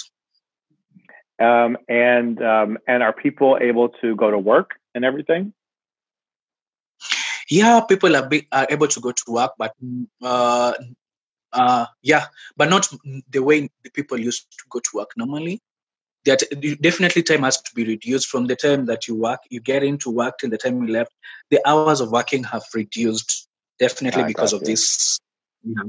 [1.49, 5.55] Um, and um, and are people able to go to work and everything?
[7.49, 9.75] Yeah, people are, be, are able to go to work, but
[10.23, 10.73] uh,
[11.53, 12.87] uh, yeah, but not
[13.31, 15.61] the way the people used to go to work normally.
[16.27, 16.43] That
[16.83, 20.11] definitely time has to be reduced from the time that you work, you get into
[20.11, 21.13] work till the time you left.
[21.51, 24.71] The hours of working have reduced definitely I because of gotcha.
[24.73, 25.19] this.
[25.65, 25.85] Yeah.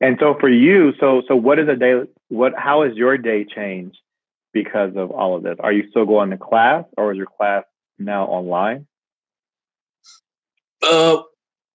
[0.00, 2.02] And so for you, so so what is a day?
[2.28, 3.98] What how has your day changed
[4.52, 5.56] because of all of this?
[5.60, 7.64] Are you still going to class, or is your class
[7.98, 8.86] now online?
[10.82, 11.18] Uh,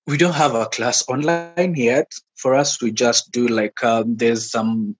[0.07, 2.11] we don't have a class online yet.
[2.35, 4.95] For us, we just do like um, there's some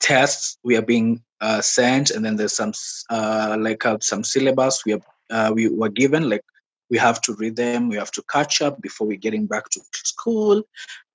[0.00, 2.72] tests we are being uh, sent, and then there's some
[3.10, 6.28] uh, like uh, some syllabus we are uh, we were given.
[6.28, 6.44] Like
[6.90, 9.80] we have to read them, we have to catch up before we're getting back to
[9.92, 10.62] school.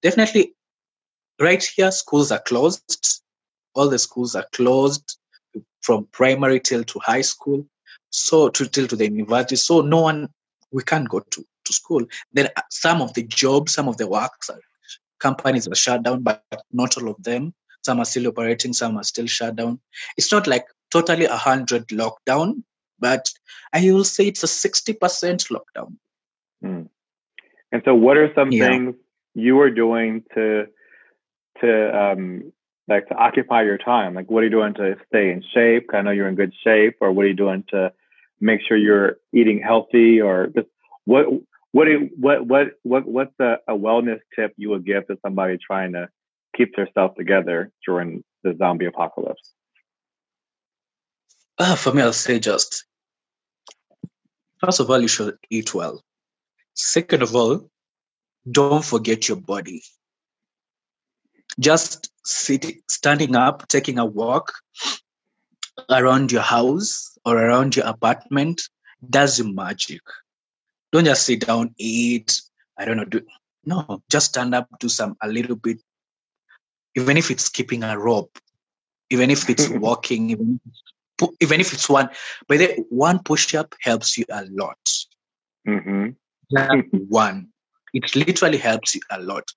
[0.01, 0.53] Definitely,
[1.39, 3.21] right here, schools are closed.
[3.75, 5.17] All the schools are closed
[5.81, 7.65] from primary till to high school,
[8.11, 9.55] so to till to the university.
[9.55, 10.29] So no one
[10.71, 14.07] we can't go to to school then uh, some of the jobs, some of the
[14.07, 14.49] works,
[15.19, 17.53] companies are shut down, but not all of them.
[17.85, 19.79] Some are still operating, some are still shut down.
[20.17, 22.63] It's not like totally a hundred lockdown,
[22.99, 23.29] but
[23.73, 25.97] I will say it's a sixty percent lockdown.
[26.61, 26.83] Hmm.
[27.71, 28.67] And so, what are some Yeah.
[28.67, 28.95] things
[29.33, 30.67] you are doing to
[31.61, 32.53] to um,
[32.87, 34.13] like to occupy your time?
[34.13, 35.89] Like, what are you doing to stay in shape?
[35.93, 37.91] I know you're in good shape, or what are you doing to
[38.39, 40.67] make sure you're eating healthy, or just
[41.05, 41.25] what
[41.71, 45.57] what do- what what what what's a, a wellness tip you would give to somebody
[45.57, 46.07] trying to
[46.55, 49.53] keep herself together during the zombie apocalypse?
[51.59, 52.85] Ah, for me, I'll say just
[54.63, 56.03] first of all, you should eat well.
[56.73, 57.69] Second of all,
[58.49, 59.83] don't forget your body.
[61.59, 64.53] Just sitting, standing up, taking a walk
[65.89, 68.61] around your house or around your apartment
[69.07, 70.01] does magic.
[70.91, 72.41] Don't just sit down, eat.
[72.77, 73.05] I don't know.
[73.05, 73.21] Do
[73.65, 74.01] no.
[74.09, 75.81] Just stand up, do some a little bit.
[76.95, 78.37] Even if it's keeping a rope,
[79.09, 80.71] even if it's walking, even if
[81.21, 82.09] it's, even if it's one.
[82.47, 84.77] But the one push up helps you a lot.
[85.65, 86.09] hmm
[86.51, 86.71] Just
[87.09, 87.49] one.
[87.93, 89.51] It literally helps you a lot.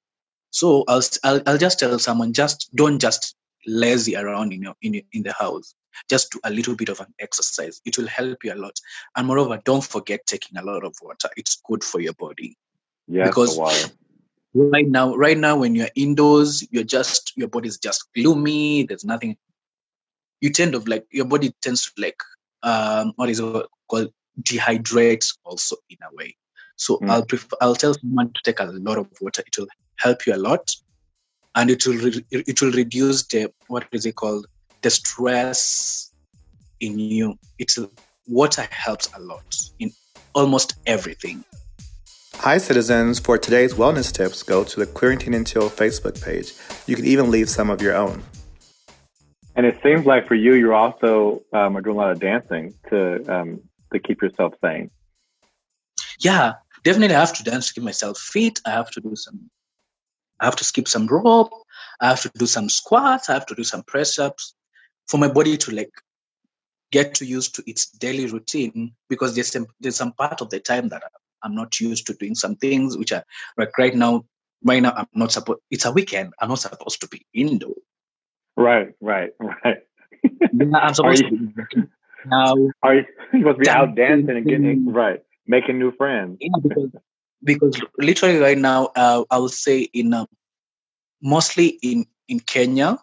[0.51, 3.35] So I'll, I'll I'll just tell someone just don't just
[3.66, 5.75] lazy around in your in in the house.
[6.09, 7.81] Just do a little bit of an exercise.
[7.85, 8.79] It will help you a lot.
[9.16, 11.31] And moreover, don't forget taking a lot of water.
[11.37, 12.57] It's good for your body.
[13.09, 13.90] Yes, Because-.
[14.57, 18.85] Right now, right now, when you're indoors, you're just your body's just gloomy.
[18.85, 19.37] There's nothing.
[20.40, 22.16] You tend of like your body tends to like
[22.62, 24.11] um what is it called
[24.42, 26.35] dehydrate also in a way.
[26.77, 27.11] So Mm.
[27.11, 29.42] I'll prefer I'll tell someone to take a lot of water.
[29.47, 30.75] It will help you a lot,
[31.55, 34.47] and it will re- it will reduce the what is it called
[34.83, 36.12] the stress
[36.81, 37.38] in you.
[37.59, 37.79] It's
[38.27, 39.45] water helps a lot
[39.81, 39.92] in
[40.35, 41.45] almost everything.
[42.40, 43.18] Hi, citizens.
[43.18, 46.53] For today's wellness tips, go to the Quarantine and Chill Facebook page.
[46.87, 48.22] You can even leave some of your own.
[49.57, 52.75] And it seems like for you, you're also um, are doing a lot of dancing
[52.90, 54.90] to um, to keep yourself sane.
[56.20, 56.53] Yeah,
[56.85, 57.16] definitely.
[57.16, 58.61] I have to dance to keep myself fit.
[58.64, 59.51] I have to do some.
[60.38, 61.51] I have to skip some rope.
[62.01, 63.29] I have to do some squats.
[63.29, 64.55] I have to do some press ups
[65.09, 65.90] for my body to like
[66.92, 70.61] get to used to its daily routine because there's some, there's some part of the
[70.61, 71.03] time that
[71.42, 73.25] I'm not used to doing some things which are
[73.57, 74.25] like right now.
[74.64, 75.61] Right now, I'm not supposed.
[75.70, 76.33] It's a weekend.
[76.40, 77.75] I'm not supposed to be indoor.
[78.57, 79.31] Right, right,
[79.64, 79.79] right.
[80.75, 81.83] I'm supposed you, to be
[82.25, 82.55] now.
[82.83, 86.38] Are you supposed to be out dancing and getting right, making new friends?
[86.40, 86.90] Yeah, because,
[87.44, 90.27] because literally right now, uh, I would say in uh,
[91.22, 92.99] mostly in in Kenya,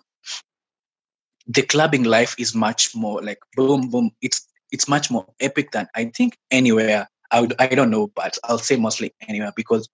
[1.48, 4.12] the clubbing life is much more like boom boom.
[4.22, 7.08] It's it's much more epic than I think anywhere.
[7.34, 9.90] I would, I don't know, but I'll say mostly anywhere because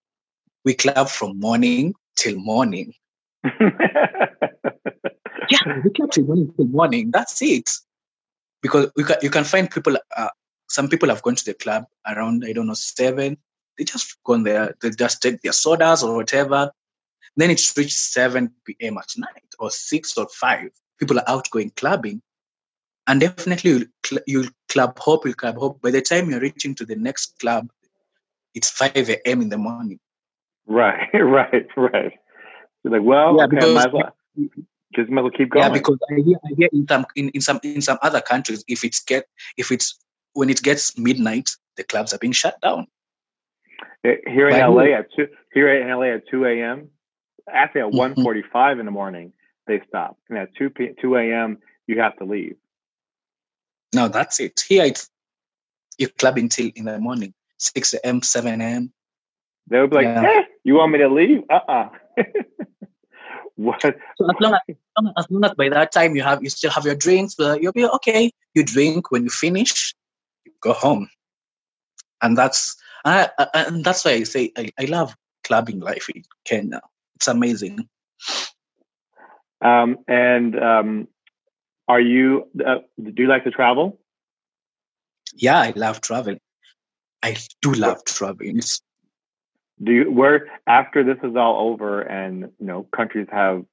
[0.64, 2.92] we club from morning till morning.
[3.44, 3.80] yeah,
[5.82, 7.10] we kept it morning till morning.
[7.10, 7.70] That's it.
[8.60, 10.28] Because you can, you can find people, uh,
[10.68, 13.38] some people have gone to the club around, I don't know, seven.
[13.78, 14.74] They just gone there.
[14.82, 16.70] They just take their sodas or whatever.
[17.36, 18.98] Then it's reached 7 p.m.
[18.98, 20.68] at night or 6 or 5.
[20.98, 22.20] People are out going clubbing.
[23.06, 25.82] And definitely you'll, you'll club hop, you'll club hop.
[25.82, 27.68] By the time you're reaching to the next club,
[28.54, 29.42] it's 5 a.m.
[29.42, 30.00] in the morning.
[30.66, 32.12] Right, right, right.
[32.82, 34.14] You're like, well, yeah, okay, because, might as well,
[34.94, 35.64] just might as well keep going.
[35.64, 38.64] Yeah, because I hear, I hear in some in, in some in some other countries,
[38.68, 39.98] if it's get if it's
[40.32, 42.86] when it gets midnight, the clubs are being shut down.
[44.02, 46.88] Here in LA at two here in LA at two a.m.
[47.52, 47.98] Actually, at mm-hmm.
[47.98, 49.32] one forty-five in the morning,
[49.66, 51.58] they stop, and at two p two a.m.
[51.86, 52.56] you have to leave.
[53.94, 54.62] No, that's it.
[54.66, 55.08] Here it's
[55.98, 58.92] you club until in the morning, six a.m., seven a.m.
[59.68, 60.22] They would be like, yeah.
[60.22, 61.42] eh, "You want me to leave?
[61.50, 61.88] Uh uh-uh.
[62.18, 62.22] uh
[63.56, 63.82] what?
[63.82, 64.76] So as long as,
[65.18, 67.72] as long as by that time you have you still have your drinks, but you'll
[67.72, 68.32] be okay.
[68.54, 69.94] You drink when you finish,
[70.44, 71.08] you go home,
[72.22, 76.80] and that's I, and that's why I say I, I love clubbing life in Kenya.
[77.16, 77.88] It's amazing.
[79.62, 81.08] Um, and um,
[81.90, 82.48] are you?
[82.64, 83.98] Uh, do you like to travel?
[85.34, 86.40] Yeah, I love traveling.
[87.22, 88.60] I do love traveling.
[89.82, 93.64] Do you where after this is all over and you know countries have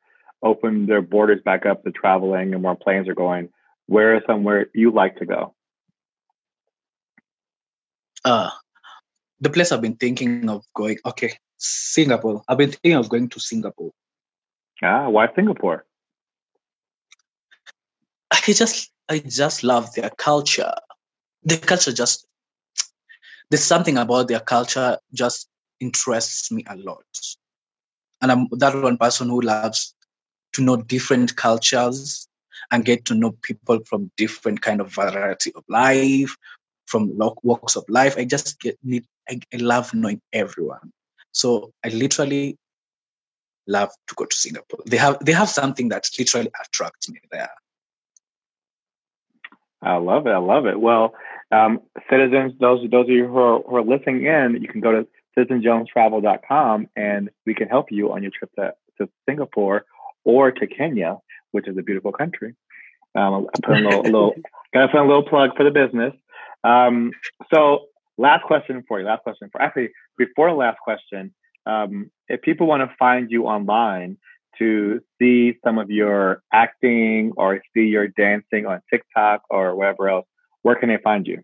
[0.42, 3.50] opened their borders back up to traveling and more planes are going
[3.88, 5.54] where is somewhere you like to go
[8.24, 8.52] uh
[9.40, 13.40] the place i've been thinking of going okay singapore i've been thinking of going to
[13.40, 13.92] singapore
[14.84, 15.86] ah why singapore
[18.48, 20.74] i just i just love their culture
[21.44, 22.28] the culture just
[23.50, 25.48] there's something about their culture just
[25.80, 27.04] interests me a lot.
[28.22, 29.94] And I'm that one person who loves
[30.54, 32.28] to know different cultures
[32.72, 36.36] and get to know people from different kind of variety of life,
[36.88, 38.18] from walks of life.
[38.18, 40.92] I just get need I, I love knowing everyone.
[41.32, 42.58] So I literally
[43.68, 44.80] love to go to Singapore.
[44.86, 47.52] They have they have something that literally attracts me there.
[49.82, 50.32] I love it.
[50.32, 50.80] I love it.
[50.80, 51.14] Well,
[51.52, 54.92] um, citizens, those those of you who are, who are listening in, you can go
[54.92, 59.86] to citizenjonestravel.com and we can help you on your trip to, to Singapore
[60.24, 61.18] or to Kenya,
[61.52, 62.56] which is a beautiful country.
[63.16, 64.34] Um, I put a little, little
[64.74, 66.14] gotta put a little plug for the business.
[66.64, 67.12] Um,
[67.54, 67.86] so
[68.18, 71.34] last question for you, last question for actually before the last question,
[71.66, 74.18] um, if people want to find you online
[74.60, 80.28] to see some of your acting or see your dancing on TikTok or wherever else,
[80.62, 81.42] where can they find you?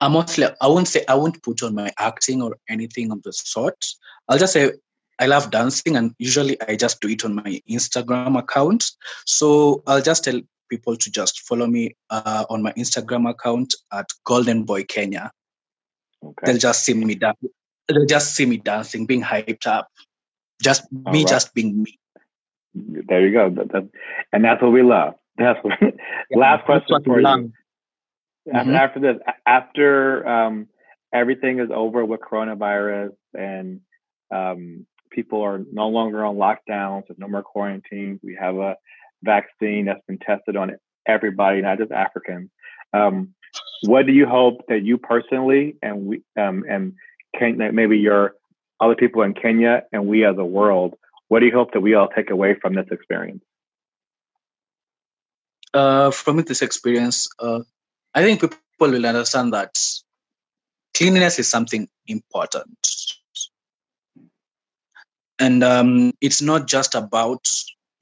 [0.00, 3.32] I'm mostly I won't say I won't put on my acting or anything of the
[3.32, 3.84] sort.
[4.28, 4.72] I'll just say
[5.18, 8.84] I love dancing and usually I just do it on my Instagram account.
[9.26, 10.40] So I'll just tell
[10.70, 15.30] people to just follow me uh, on my Instagram account at Golden Boy Kenya.
[16.24, 16.34] Okay.
[16.44, 17.34] They'll just see me da-
[17.88, 19.88] they'll just see me dancing, being hyped up.
[20.62, 21.28] Just All me right.
[21.28, 21.98] just being me.
[22.74, 23.50] There you go.
[23.50, 23.88] That, that,
[24.32, 25.14] and that's what we love.
[25.40, 27.26] That's what, yeah, last question for you.
[27.26, 28.74] Mm-hmm.
[28.74, 30.66] After this, after um,
[31.14, 33.80] everything is over with coronavirus and
[34.30, 38.20] um, people are no longer on lockdowns, there's no more quarantines.
[38.22, 38.76] We have a
[39.22, 42.50] vaccine that's been tested on everybody, not just Africans.
[42.92, 43.34] Um,
[43.86, 46.94] what do you hope that you personally and we um, and
[47.38, 48.34] can, maybe your
[48.80, 50.94] other people in Kenya and we as a world,
[51.28, 53.42] what do you hope that we all take away from this experience?
[55.74, 57.60] uh, from this experience, uh,
[58.14, 59.78] I think people will understand that
[60.94, 62.78] cleanliness is something important.
[65.38, 67.48] And um, it's not just about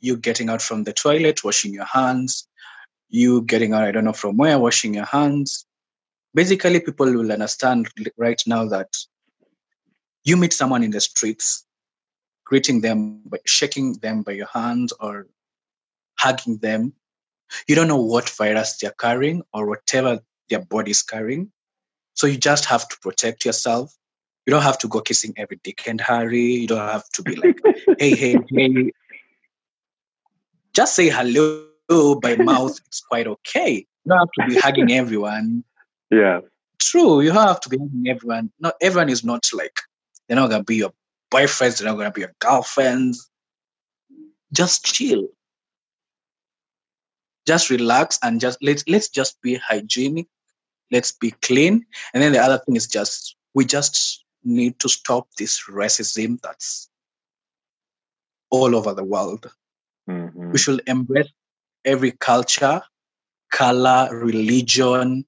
[0.00, 2.48] you getting out from the toilet, washing your hands,
[3.10, 5.66] you getting out, I don't know from where, washing your hands.
[6.34, 8.96] Basically, people will understand right now that
[10.28, 11.64] you meet someone in the streets,
[12.44, 15.26] greeting them, by shaking them by your hand or
[16.18, 16.92] hugging them.
[17.66, 20.20] You don't know what virus they're carrying or whatever
[20.50, 21.50] their body is carrying.
[22.12, 23.94] So you just have to protect yourself.
[24.44, 26.52] You don't have to go kissing every Dick and Harry.
[26.62, 27.58] You don't have to be like,
[27.98, 28.92] hey, hey, hey.
[30.74, 32.78] Just say hello by mouth.
[32.86, 33.86] It's quite okay.
[34.04, 35.64] You don't have to be hugging everyone.
[36.10, 36.40] Yeah.
[36.78, 38.50] True, you have to be hugging everyone.
[38.60, 39.78] Not everyone is not like
[40.28, 40.92] they're not gonna be your
[41.32, 41.78] boyfriends.
[41.78, 43.30] They're not gonna be your girlfriends.
[44.52, 45.28] Just chill.
[47.46, 50.26] Just relax and just let's let's just be hygienic.
[50.90, 51.86] Let's be clean.
[52.12, 56.88] And then the other thing is just we just need to stop this racism that's
[58.50, 59.50] all over the world.
[60.08, 60.52] Mhm.
[60.52, 61.28] We should embrace
[61.84, 62.82] every culture,
[63.50, 65.26] color, religion,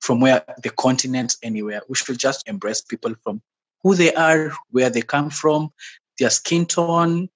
[0.00, 1.82] from where the continent, anywhere.
[1.88, 3.42] We should just embrace people from
[3.82, 5.70] who they are, where they come from,
[6.18, 7.28] their skin tone,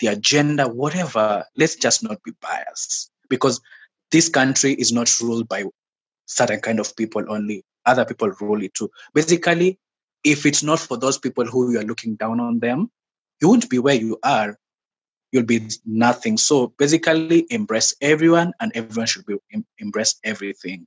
[0.00, 1.44] their gender, whatever.
[1.56, 3.60] Let's just not be biased because
[4.10, 5.64] this country is not ruled by
[6.26, 7.64] certain kind of people only.
[7.84, 8.90] Other people rule it too.
[9.14, 9.78] Basically,
[10.24, 12.90] if it's not for those people who you are looking down on them,
[13.40, 14.58] you won't be where you are.
[15.32, 16.36] You'll be nothing.
[16.38, 20.86] So basically, embrace everyone, and everyone should be em- embrace everything.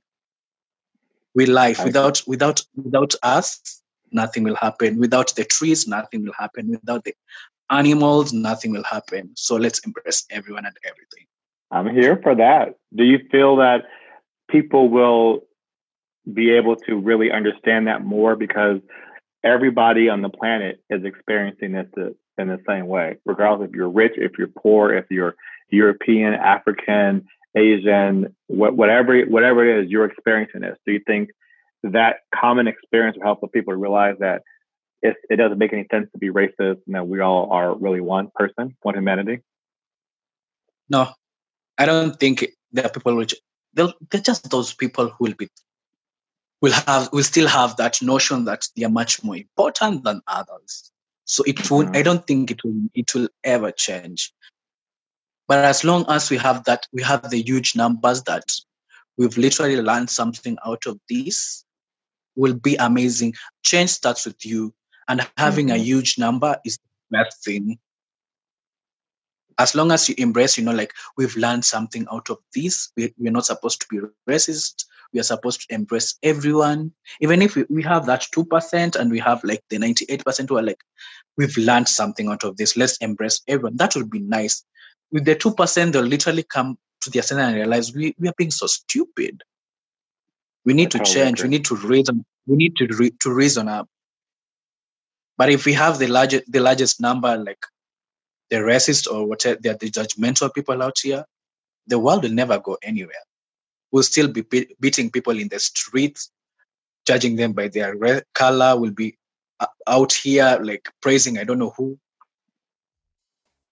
[1.34, 3.79] We life without without without us,
[4.12, 4.98] nothing will happen.
[4.98, 6.70] Without the trees, nothing will happen.
[6.70, 7.14] Without the
[7.70, 9.30] animals, nothing will happen.
[9.34, 11.26] So let's embrace everyone and everything.
[11.70, 12.74] I'm here for that.
[12.94, 13.84] Do you feel that
[14.50, 15.42] people will
[16.32, 18.80] be able to really understand that more because
[19.44, 21.86] everybody on the planet is experiencing this
[22.38, 25.34] in the same way, regardless if you're rich, if you're poor, if you're
[25.70, 30.76] European, African, Asian, whatever whatever it is, you're experiencing this.
[30.86, 31.30] Do you think
[31.82, 34.42] that common experience will help the people realize that
[35.02, 38.00] it, it doesn't make any sense to be racist and that we all are really
[38.00, 39.40] one person, one humanity?
[40.88, 41.08] No,
[41.78, 43.34] I don't think there are people which
[43.72, 45.48] they'll, they're just those people who will be
[46.60, 50.90] will have will still have that notion that they are much more important than others.
[51.24, 51.90] So it won't.
[51.90, 51.96] Mhm.
[51.96, 52.82] I don't think it will.
[52.94, 54.32] It will ever change.
[55.48, 58.44] But as long as we have that, we have the huge numbers that
[59.16, 61.64] we've literally learned something out of this,
[62.36, 63.34] will be amazing.
[63.62, 64.74] Change starts with you,
[65.08, 65.84] and having a Mhm.
[65.84, 67.78] huge number is the best thing
[69.60, 73.12] as long as you embrace, you know, like we've learned something out of this, we,
[73.18, 74.86] we're not supposed to be racist.
[75.12, 76.92] We are supposed to embrace everyone.
[77.20, 80.62] Even if we, we have that 2% and we have like the 98% who are
[80.62, 80.80] like,
[81.36, 82.76] we've learned something out of this.
[82.76, 83.76] Let's embrace everyone.
[83.76, 84.64] That would be nice.
[85.12, 88.52] With the 2%, they'll literally come to their center and realize we, we are being
[88.52, 89.42] so stupid.
[90.64, 91.40] We need I to totally change.
[91.40, 91.44] agree.
[91.44, 92.24] We need to reason.
[92.46, 93.88] We need to, re, to reason up.
[95.38, 97.64] But if we have the largest, the largest number, like
[98.50, 101.24] the racist or whatever, the, the judgmental people out here,
[101.88, 103.24] the world will never go anywhere.
[103.92, 106.30] We'll still be be- beating people in the streets,
[107.06, 108.78] judging them by their re- color.
[108.78, 109.18] We'll be
[109.60, 111.98] uh, out here like praising I don't know who.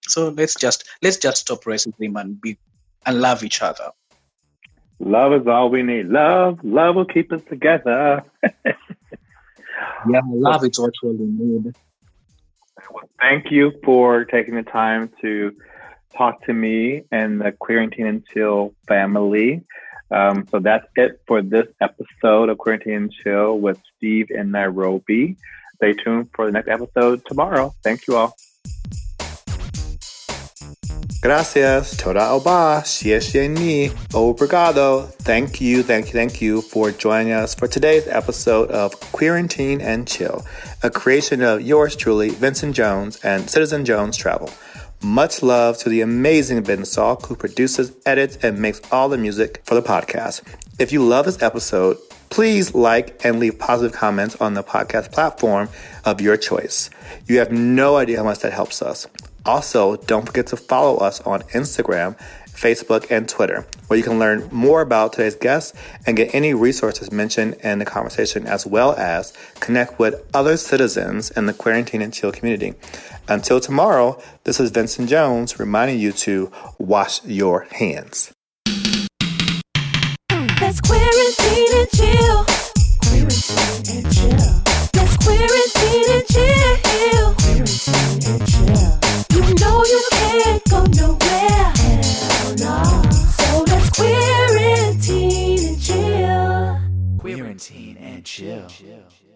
[0.07, 2.57] So let's just let's just stop racism and be
[3.05, 3.91] and love each other.
[4.99, 6.07] Love is all we need.
[6.07, 8.23] Love, love will keep us together.
[10.09, 11.75] Yeah, love is what we need.
[13.19, 15.53] Thank you for taking the time to
[16.15, 19.63] talk to me and the Quarantine and Chill family.
[20.11, 25.37] Um, so that's it for this episode of Quarantine and Chill with Steve in Nairobi.
[25.75, 27.73] Stay tuned for the next episode tomorrow.
[27.83, 28.35] Thank you all.
[31.21, 31.97] Gracias.
[31.97, 32.81] Toda oba.
[32.85, 33.89] Xie ni.
[34.13, 35.11] Obrigado.
[35.23, 40.07] Thank you, thank you, thank you for joining us for today's episode of Quarantine and
[40.07, 40.45] Chill,
[40.81, 44.49] a creation of yours truly, Vincent Jones and Citizen Jones Travel.
[45.01, 49.61] Much love to the amazing Ben Salk, who produces, edits, and makes all the music
[49.65, 50.41] for the podcast.
[50.79, 51.97] If you love this episode,
[52.29, 55.67] please like and leave positive comments on the podcast platform
[56.05, 56.89] of your choice.
[57.27, 59.07] You have no idea how much that helps us.
[59.49, 62.15] Also, don't forget to follow us on Instagram,
[62.49, 65.73] Facebook, and Twitter, where you can learn more about today's guests
[66.05, 71.31] and get any resources mentioned in the conversation, as well as connect with other citizens
[71.31, 72.75] in the quarantine and chill community.
[73.27, 78.31] Until tomorrow, this is Vincent Jones reminding you to wash your hands.
[81.71, 82.45] and chill.
[83.01, 84.61] Quarantine and chill.
[84.93, 87.33] Let's quarantine and chill.
[87.33, 89.08] Quarantine and chill.
[97.19, 98.67] Quarantine and chill.
[98.67, 99.28] Chill.